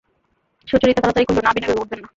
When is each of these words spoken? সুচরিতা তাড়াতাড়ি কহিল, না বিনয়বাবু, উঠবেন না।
সুচরিতা 0.67 1.01
তাড়াতাড়ি 1.01 1.25
কহিল, 1.25 1.39
না 1.43 1.51
বিনয়বাবু, 1.55 1.81
উঠবেন 1.81 1.99
না। 1.99 2.07